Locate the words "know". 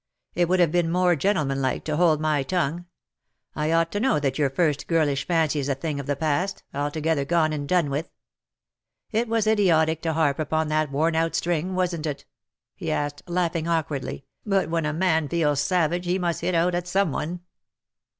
3.99-4.19